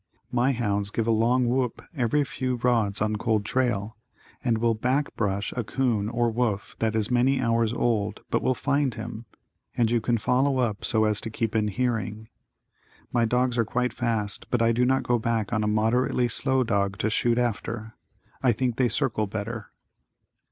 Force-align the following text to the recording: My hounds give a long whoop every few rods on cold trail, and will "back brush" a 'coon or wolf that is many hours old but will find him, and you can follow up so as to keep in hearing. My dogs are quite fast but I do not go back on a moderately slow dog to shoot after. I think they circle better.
My 0.31 0.51
hounds 0.51 0.89
give 0.89 1.05
a 1.05 1.11
long 1.11 1.47
whoop 1.47 1.79
every 1.95 2.23
few 2.23 2.55
rods 2.55 3.03
on 3.03 3.17
cold 3.17 3.45
trail, 3.45 3.97
and 4.43 4.57
will 4.57 4.73
"back 4.73 5.15
brush" 5.15 5.53
a 5.55 5.63
'coon 5.63 6.09
or 6.09 6.31
wolf 6.31 6.75
that 6.79 6.95
is 6.95 7.11
many 7.11 7.39
hours 7.39 7.71
old 7.71 8.21
but 8.31 8.41
will 8.41 8.55
find 8.55 8.95
him, 8.95 9.25
and 9.77 9.91
you 9.91 10.01
can 10.01 10.17
follow 10.17 10.57
up 10.57 10.83
so 10.83 11.03
as 11.05 11.21
to 11.21 11.29
keep 11.29 11.55
in 11.55 11.67
hearing. 11.67 12.29
My 13.13 13.25
dogs 13.25 13.59
are 13.59 13.63
quite 13.63 13.93
fast 13.93 14.47
but 14.49 14.59
I 14.59 14.71
do 14.71 14.85
not 14.85 15.03
go 15.03 15.19
back 15.19 15.53
on 15.53 15.63
a 15.63 15.67
moderately 15.67 16.27
slow 16.27 16.63
dog 16.63 16.97
to 16.97 17.11
shoot 17.11 17.37
after. 17.37 17.93
I 18.41 18.53
think 18.53 18.77
they 18.77 18.87
circle 18.89 19.27
better. 19.27 19.69